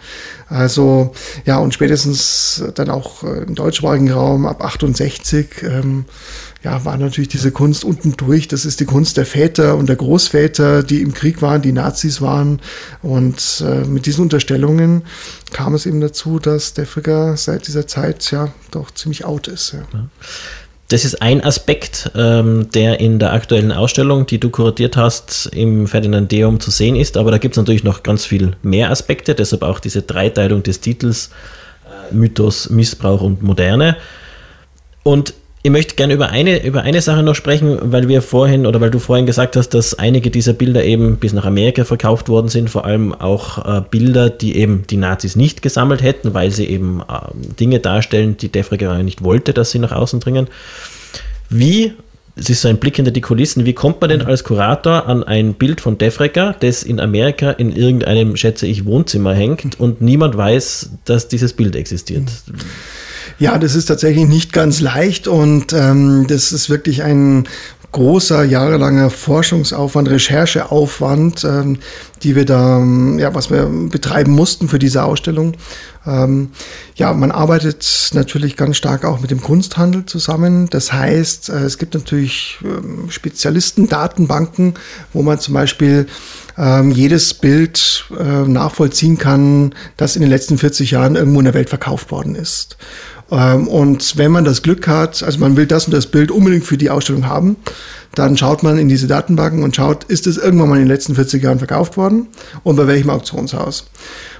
[0.48, 1.12] Also
[1.44, 6.04] ja, und spätestens dann auch äh, im deutschsprachigen Raum ab 68 ähm,
[6.64, 8.48] ja, war natürlich diese Kunst unten durch.
[8.48, 12.22] Das ist die Kunst der Väter und der Großväter, die im Krieg waren, die Nazis
[12.22, 12.60] waren.
[13.02, 15.02] Und äh, mit diesen Unterstellungen
[15.52, 19.72] kam es eben dazu, dass Defriger seit dieser Zeit ja doch ziemlich out ist.
[19.72, 19.80] Ja.
[19.92, 20.08] Ja.
[20.88, 25.86] Das ist ein Aspekt, ähm, der in der aktuellen Ausstellung, die du kuratiert hast, im
[25.86, 27.16] Ferdinandeum zu sehen ist.
[27.16, 30.80] Aber da gibt es natürlich noch ganz viel mehr Aspekte, deshalb auch diese Dreiteilung des
[30.80, 31.30] Titels
[31.84, 33.96] äh, Mythos, Missbrauch und Moderne.
[35.02, 35.34] Und
[35.66, 38.90] ich möchte gerne über eine, über eine Sache noch sprechen, weil wir vorhin oder weil
[38.90, 42.68] du vorhin gesagt hast, dass einige dieser Bilder eben bis nach Amerika verkauft worden sind,
[42.68, 47.00] vor allem auch äh, Bilder, die eben die Nazis nicht gesammelt hätten, weil sie eben
[47.00, 50.48] äh, Dinge darstellen, die Defregger nicht wollte, dass sie nach außen dringen.
[51.48, 51.94] Wie,
[52.36, 55.24] es ist so ein Blick hinter die Kulissen, wie kommt man denn als Kurator an
[55.24, 60.36] ein Bild von Defregger, das in Amerika in irgendeinem, schätze ich, Wohnzimmer hängt und niemand
[60.36, 62.30] weiß, dass dieses Bild existiert?
[63.38, 67.48] Ja, das ist tatsächlich nicht ganz leicht und ähm, das ist wirklich ein
[67.94, 71.78] großer, jahrelanger Forschungsaufwand, Rechercheaufwand, ähm,
[72.24, 75.52] die wir da, ähm, ja, was wir betreiben mussten für diese Ausstellung.
[76.04, 76.50] Ähm,
[76.96, 80.68] ja, man arbeitet natürlich ganz stark auch mit dem Kunsthandel zusammen.
[80.70, 84.74] Das heißt, äh, es gibt natürlich ähm, Spezialisten, Datenbanken,
[85.12, 86.06] wo man zum Beispiel
[86.56, 91.54] ähm, jedes Bild äh, nachvollziehen kann, das in den letzten 40 Jahren irgendwo in der
[91.54, 92.76] Welt verkauft worden ist.
[93.30, 96.64] Ähm, und wenn man das Glück hat, also man will das und das Bild unbedingt
[96.64, 97.56] für die Ausstellung haben,
[98.14, 101.14] dann schaut man in diese Datenbanken und schaut, ist es irgendwann mal in den letzten
[101.14, 102.28] 40 Jahren verkauft worden
[102.62, 103.86] und bei welchem Auktionshaus.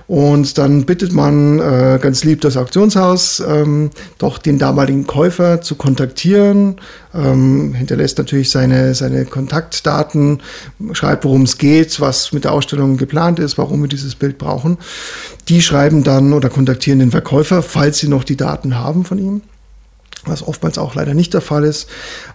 [0.06, 5.76] Und dann bittet man äh, ganz lieb das Auktionshaus, ähm, doch den damaligen Käufer zu
[5.76, 6.76] kontaktieren,
[7.14, 10.42] ähm, hinterlässt natürlich seine, seine Kontaktdaten,
[10.92, 14.76] schreibt, worum es geht, was mit der Ausstellung geplant ist, warum wir dieses Bild brauchen.
[15.48, 19.42] Die schreiben dann oder kontaktieren den Verkäufer, falls sie noch die Daten haben von ihm
[20.26, 21.88] was oftmals auch leider nicht der Fall ist.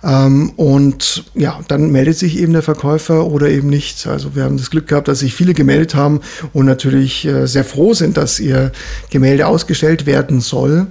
[0.04, 4.08] Ähm, und ja, dann meldet sich eben der Verkäufer oder eben nicht.
[4.08, 6.22] Also wir haben das Glück gehabt, dass sich viele gemeldet haben
[6.54, 8.72] und natürlich äh, sehr froh sind, dass ihr
[9.10, 10.88] Gemälde ausgestellt werden soll.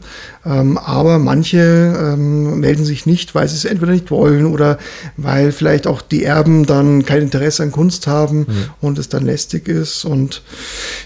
[0.47, 4.79] Ähm, aber manche ähm, melden sich nicht, weil sie es entweder nicht wollen oder
[5.17, 8.47] weil vielleicht auch die Erben dann kein Interesse an Kunst haben mhm.
[8.81, 10.05] und es dann lästig ist.
[10.05, 10.43] Und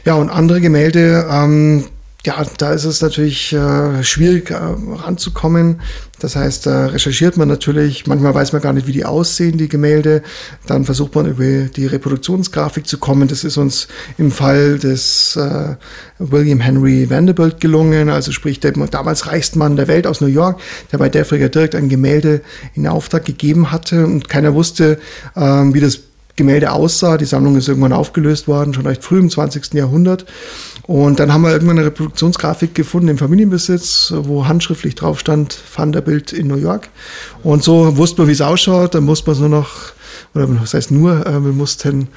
[0.05, 1.87] ja, und andere Gemälde, ähm,
[2.25, 5.81] ja, da ist es natürlich äh, schwierig äh, ranzukommen.
[6.21, 9.69] Das heißt, da recherchiert man natürlich, manchmal weiß man gar nicht, wie die aussehen, die
[9.69, 10.23] Gemälde.
[10.69, 13.27] Dann versucht man über die Reproduktionsgrafik zu kommen.
[13.27, 15.75] Das ist uns im Fall des äh,
[16.21, 20.61] William Henry Vanderbilt gelungen, also sprich der damals reichste Mann der Welt aus New York,
[20.93, 22.43] der bei Defriger direkt ein Gemälde
[22.75, 25.01] in Auftrag gegeben hatte und keiner wusste,
[25.35, 25.99] ähm, wie das
[26.37, 27.19] Gemälde aussah.
[27.19, 29.75] Die Sammlung ist irgendwann aufgelöst worden, schon recht früh im 20.
[29.75, 30.25] Jahrhundert.
[30.87, 36.33] Und dann haben wir irgendwann eine Reproduktionsgrafik gefunden im Familienbesitz, wo handschriftlich drauf stand, Vanderbilt
[36.33, 36.89] in New York.
[37.43, 38.95] Und so wussten wir, wie es ausschaut.
[38.95, 39.71] Dann musste man nur noch,
[40.35, 42.09] oder das heißt nur, äh, wir mussten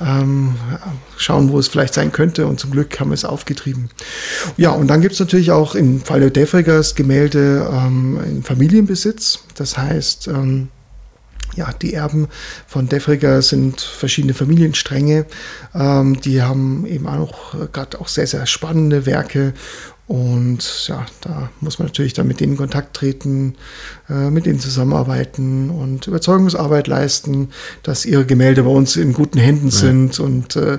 [0.00, 0.54] ähm,
[1.16, 2.46] schauen, wo es vielleicht sein könnte.
[2.46, 3.88] Und zum Glück haben wir es aufgetrieben.
[4.58, 9.40] Ja, und dann gibt es natürlich auch im Falle Defregers Gemälde ähm, in Familienbesitz.
[9.54, 10.68] Das heißt, ähm,
[11.54, 12.28] ja, die Erben
[12.66, 15.26] von Defriger sind verschiedene Familienstränge.
[15.74, 19.54] Ähm, die haben eben auch äh, gerade auch sehr, sehr spannende Werke.
[20.06, 23.54] Und ja, da muss man natürlich dann mit denen in Kontakt treten,
[24.08, 27.50] äh, mit denen zusammenarbeiten und Überzeugungsarbeit leisten,
[27.84, 29.72] dass ihre Gemälde bei uns in guten Händen ja.
[29.72, 30.18] sind.
[30.18, 30.78] Und äh,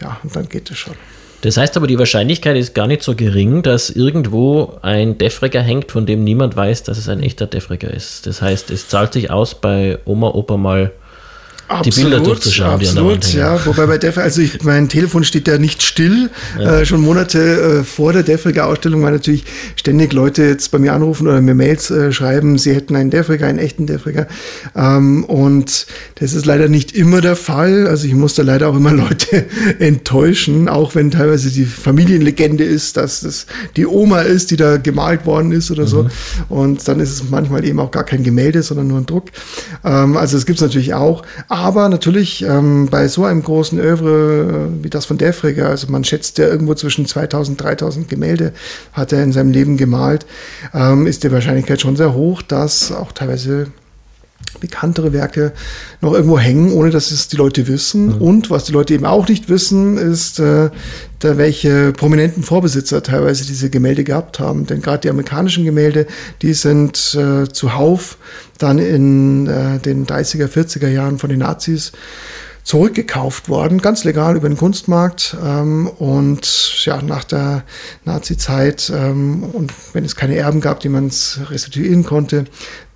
[0.00, 0.94] ja, und dann geht es schon.
[1.42, 5.90] Das heißt aber, die Wahrscheinlichkeit ist gar nicht so gering, dass irgendwo ein Defregger hängt,
[5.90, 8.28] von dem niemand weiß, dass es ein echter Defregger ist.
[8.28, 10.92] Das heißt, es zahlt sich aus, bei Oma, Opa mal
[11.78, 13.64] Absolut, die Bilder durchzuschauen, absolut, die ja.
[13.66, 16.30] Wobei bei Defriger, also ich, mein Telefon steht ja nicht still.
[16.58, 16.80] Ja.
[16.80, 19.44] Äh, schon Monate äh, vor der Defriger-Ausstellung waren natürlich
[19.76, 23.46] ständig Leute jetzt bei mir anrufen oder mir Mails äh, schreiben, sie hätten einen Defriger,
[23.46, 24.26] einen echten Defriger.
[24.76, 27.86] Ähm, und das ist leider nicht immer der Fall.
[27.86, 29.46] Also ich musste leider auch immer Leute
[29.78, 35.26] enttäuschen, auch wenn teilweise die Familienlegende ist, dass das die Oma ist, die da gemalt
[35.26, 35.88] worden ist oder mhm.
[35.88, 36.06] so.
[36.48, 39.30] Und dann ist es manchmal eben auch gar kein Gemälde, sondern nur ein Druck.
[39.84, 41.22] Ähm, also es gibt es natürlich auch.
[41.48, 46.38] Aber natürlich ähm, bei so einem großen Övre wie das von Defregger, also man schätzt
[46.38, 48.52] ja irgendwo zwischen 2000, 3000 Gemälde
[48.92, 50.26] hat er in seinem Leben gemalt,
[50.74, 53.68] ähm, ist die Wahrscheinlichkeit schon sehr hoch, dass auch teilweise
[54.60, 55.52] bekanntere Werke
[56.00, 58.06] noch irgendwo hängen, ohne dass es die Leute wissen.
[58.06, 58.22] Mhm.
[58.22, 60.70] Und was die Leute eben auch nicht wissen, ist, äh,
[61.18, 64.66] da welche prominenten Vorbesitzer teilweise diese Gemälde gehabt haben.
[64.66, 66.06] Denn gerade die amerikanischen Gemälde,
[66.42, 68.18] die sind äh, zuhauf
[68.58, 71.92] dann in äh, den 30er, 40er Jahren von den Nazis
[72.64, 75.36] zurückgekauft worden, ganz legal über den Kunstmarkt.
[75.44, 77.64] Ähm, und ja, nach der
[78.04, 82.44] Nazi-Zeit ähm, und wenn es keine Erben gab, die man es restituieren konnte,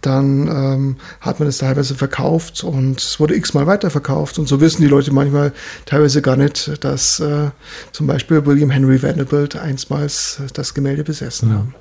[0.06, 4.38] dann ähm, hat man es teilweise verkauft und es wurde x-mal weiterverkauft.
[4.38, 5.52] Und so wissen die Leute manchmal
[5.84, 7.50] teilweise gar nicht, dass äh,
[7.92, 11.54] zum Beispiel William Henry Vanderbilt einstmals das Gemälde besessen ja.
[11.56, 11.74] haben.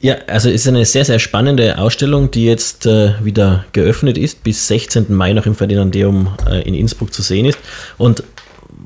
[0.00, 4.42] Ja, also es ist eine sehr, sehr spannende Ausstellung, die jetzt äh, wieder geöffnet ist,
[4.42, 5.06] bis 16.
[5.14, 7.58] Mai noch im Ferdinandeum äh, in Innsbruck zu sehen ist.
[7.96, 8.22] Und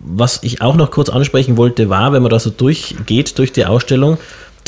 [0.04, 3.64] was ich auch noch kurz ansprechen wollte, war, wenn man da so durchgeht durch die
[3.64, 4.18] Ausstellung,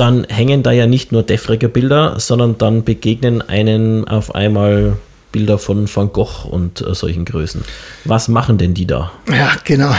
[0.01, 4.97] dann hängen da ja nicht nur Defregger Bilder, sondern dann begegnen einen auf einmal
[5.33, 7.63] Bilder von Van Gogh und äh, solchen Größen.
[8.05, 9.13] Was machen denn die da?
[9.29, 9.95] Ja, genau.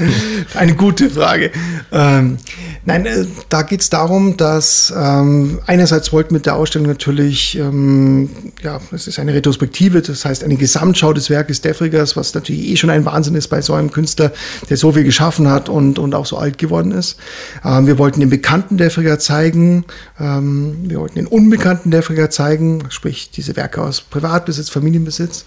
[0.54, 1.50] Eine gute Frage.
[1.92, 2.38] Ähm,
[2.84, 8.30] nein, äh, da geht es darum, dass ähm, einerseits wollten mit der Ausstellung natürlich, ähm,
[8.62, 12.76] ja, es ist eine Retrospektive, das heißt eine Gesamtschau des Werkes Defrigers, was natürlich eh
[12.76, 14.32] schon ein Wahnsinn ist bei so einem Künstler,
[14.68, 17.18] der so viel geschaffen hat und, und auch so alt geworden ist.
[17.64, 19.84] Ähm, wir wollten den bekannten Defriger zeigen,
[20.18, 25.44] ähm, wir wollten den unbekannten Defriger zeigen, sprich diese Werke aus Privatbesitz Familienbesitz.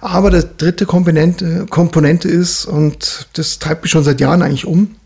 [0.00, 4.96] Aber der dritte Komponente, Komponente ist, und das treibt mich schon seit Jahren eigentlich um,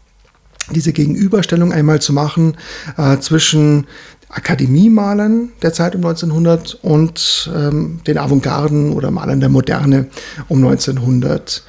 [0.74, 2.56] diese Gegenüberstellung einmal zu machen
[2.96, 3.86] äh, zwischen
[4.28, 10.06] Akademiemalern der Zeit um 1900 und ähm, den Avantgarden oder Malern der Moderne
[10.48, 11.62] um 1900.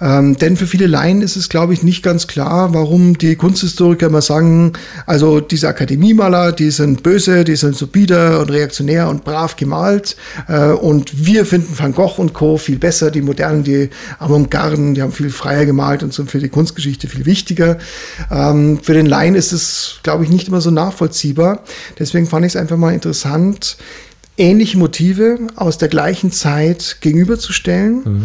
[0.00, 4.06] Ähm, denn für viele Laien ist es, glaube ich, nicht ganz klar, warum die Kunsthistoriker
[4.06, 4.72] immer sagen,
[5.06, 10.16] also diese Akademiemaler, die sind böse, die sind so bieder und reaktionär und brav gemalt.
[10.48, 12.56] Äh, und wir finden Van Gogh und Co.
[12.58, 16.48] viel besser, die Modernen, die Avantgarden, die haben viel freier gemalt und sind für die
[16.48, 17.78] Kunstgeschichte viel wichtiger.
[18.30, 21.62] Ähm, für den Laien ist es, glaube ich, nicht immer so nachvollziehbar.
[21.98, 23.76] Deswegen fand ich es einfach mal interessant,
[24.38, 28.22] ähnliche Motive aus der gleichen Zeit gegenüberzustellen mhm.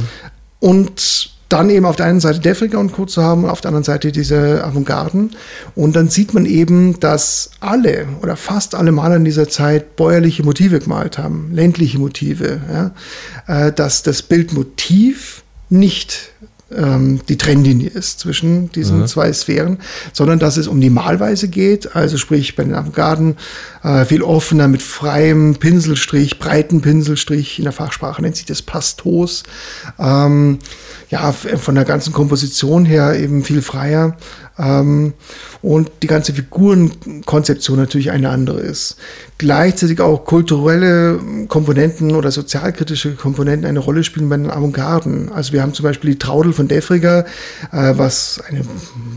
[0.59, 3.05] und dann eben auf der einen Seite Defriger und Co.
[3.05, 5.31] zu haben und auf der anderen Seite diese Avantgarden.
[5.75, 10.43] Und dann sieht man eben, dass alle oder fast alle Maler in dieser Zeit bäuerliche
[10.43, 12.61] Motive gemalt haben, ländliche Motive.
[13.47, 13.67] Ja?
[13.67, 16.31] Äh, dass das Bildmotiv nicht
[16.75, 19.07] ähm, die Trennlinie ist zwischen diesen mhm.
[19.07, 19.79] zwei Sphären,
[20.13, 23.37] sondern dass es um die Malweise geht, also sprich bei den Avantgarden
[23.83, 29.43] äh, viel offener mit freiem Pinselstrich, breiten Pinselstrich, in der Fachsprache nennt sich das Pastos.
[29.99, 30.59] Ähm,
[31.09, 34.15] ja, von der ganzen Komposition her eben viel freier.
[34.61, 35.13] Ähm,
[35.61, 38.97] und die ganze Figurenkonzeption natürlich eine andere ist.
[39.37, 45.31] Gleichzeitig auch kulturelle Komponenten oder sozialkritische Komponenten eine Rolle spielen bei den Avantgarden.
[45.31, 47.25] Also wir haben zum Beispiel die Traudel von Defriger,
[47.71, 48.67] äh, was ein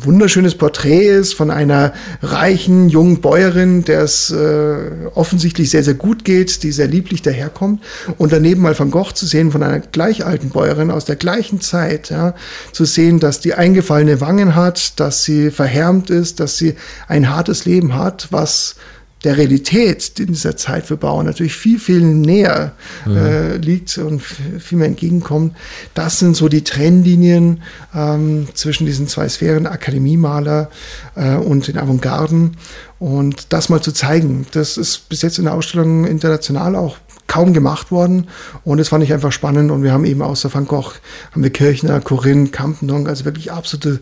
[0.03, 1.93] wunderschönes Porträt ist von einer
[2.23, 4.77] reichen jungen Bäuerin, der es äh,
[5.15, 7.83] offensichtlich sehr, sehr gut geht, die sehr lieblich daherkommt.
[8.17, 11.61] Und daneben mal Van Gogh zu sehen von einer gleich alten Bäuerin aus der gleichen
[11.61, 12.35] Zeit, ja,
[12.73, 16.75] zu sehen, dass die eingefallene Wangen hat, dass sie verhärmt ist, dass sie
[17.09, 18.77] ein hartes Leben hat, was
[19.25, 22.73] der Realität in dieser Zeit für Bauern natürlich viel, viel näher
[23.07, 23.17] mhm.
[23.17, 25.57] äh, liegt und viel mehr entgegenkommt.
[25.95, 27.63] Das sind so die Trennlinien
[27.95, 30.71] ähm, zwischen diesen zwei Sphären, Akademiemaler
[31.17, 32.59] äh, und den Avantgarden.
[32.99, 37.53] Und das mal zu zeigen, das ist bis jetzt in der Ausstellung international auch kaum
[37.53, 38.29] gemacht worden.
[38.65, 39.71] Und das fand ich einfach spannend.
[39.71, 40.93] Und wir haben eben außer Van Gogh,
[41.33, 44.01] haben wir Kirchner, Corinne, Campendonk, also wirklich absolute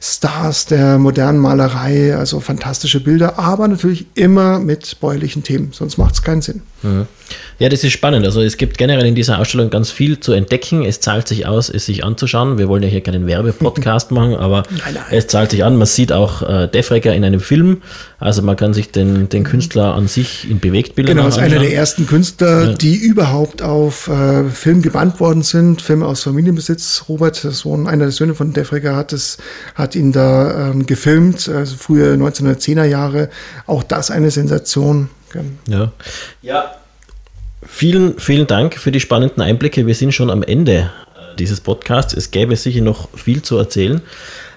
[0.00, 6.14] Stars der modernen Malerei, also fantastische Bilder, aber natürlich immer mit bäuerlichen Themen, sonst macht
[6.14, 6.62] es keinen Sinn.
[6.82, 7.06] Mhm.
[7.58, 8.26] Ja, das ist spannend.
[8.26, 10.84] Also es gibt generell in dieser Ausstellung ganz viel zu entdecken.
[10.84, 12.58] Es zahlt sich aus, es sich anzuschauen.
[12.58, 15.04] Wir wollen ja hier keinen Werbepodcast machen, aber nein, nein.
[15.10, 15.76] es zahlt sich an.
[15.76, 17.82] Man sieht auch äh, Defrecker in einem Film.
[18.18, 21.72] Also man kann sich den, den Künstler an sich in Bewegtbildern Genau, ist einer der
[21.72, 22.72] ersten Künstler, ja.
[22.74, 25.80] die überhaupt auf äh, Film gebannt worden sind.
[25.80, 27.04] Film aus Familienbesitz.
[27.08, 29.38] Robert, der Sohn, einer der Söhne von Defrecker, hat, es,
[29.74, 33.30] hat ihn da ähm, gefilmt, also frühe 1910er Jahre.
[33.66, 35.08] Auch das eine Sensation.
[35.68, 35.92] Ja.
[36.40, 36.74] ja,
[37.78, 39.86] Vielen, vielen Dank für die spannenden Einblicke.
[39.86, 40.72] Wir sind schon am Ende
[41.14, 42.14] äh, dieses Podcasts.
[42.14, 44.00] Es gäbe sicher noch viel zu erzählen.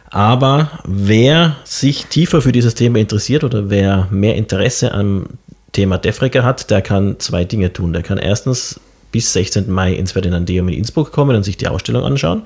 [0.09, 5.26] Aber wer sich tiefer für dieses Thema interessiert oder wer mehr Interesse am
[5.74, 7.91] Thema Defrecker hat, der kann zwei Dinge tun.
[7.91, 8.80] Der kann erstens
[9.11, 9.70] bis 16.
[9.70, 12.43] Mai ins Ferdinandeum in Innsbruck kommen und sich die Ausstellung anschauen.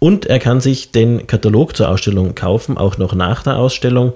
[0.00, 4.14] Und er kann sich den Katalog zur Ausstellung kaufen, auch noch nach der Ausstellung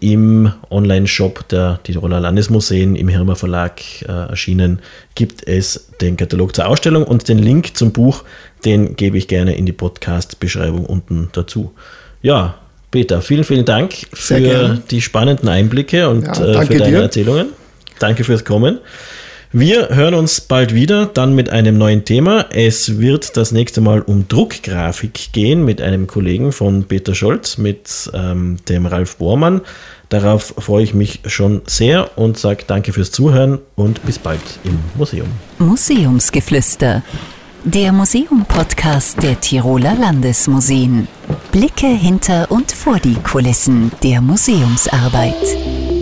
[0.00, 4.80] im Online-Shop der Tiroler Landesmuseen im Hirmer Verlag äh, erschienen,
[5.14, 8.24] gibt es den Katalog zur Ausstellung und den Link zum Buch,
[8.64, 11.72] den gebe ich gerne in die Podcast-Beschreibung unten dazu.
[12.22, 12.56] Ja,
[12.90, 17.02] Peter, vielen, vielen Dank für die spannenden Einblicke und ja, äh, für deine dir.
[17.02, 17.48] Erzählungen.
[17.98, 18.78] Danke fürs Kommen.
[19.58, 22.44] Wir hören uns bald wieder, dann mit einem neuen Thema.
[22.50, 28.10] Es wird das nächste Mal um Druckgrafik gehen mit einem Kollegen von Peter Scholz, mit
[28.12, 29.62] ähm, dem Ralf Bohrmann.
[30.10, 34.78] Darauf freue ich mich schon sehr und sage danke fürs Zuhören und bis bald im
[34.94, 35.28] Museum.
[35.58, 37.02] Museumsgeflüster.
[37.64, 41.08] Der Museum-Podcast der Tiroler Landesmuseen.
[41.50, 45.95] Blicke hinter und vor die Kulissen der Museumsarbeit.